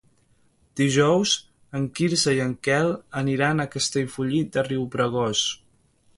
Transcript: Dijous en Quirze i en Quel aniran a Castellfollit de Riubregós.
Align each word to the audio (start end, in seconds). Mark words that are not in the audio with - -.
Dijous 0.79 1.33
en 1.79 1.85
Quirze 1.99 2.33
i 2.39 2.41
en 2.47 2.57
Quel 2.69 2.91
aniran 3.23 3.63
a 3.63 3.69
Castellfollit 3.77 4.53
de 4.59 4.67
Riubregós. 4.71 5.47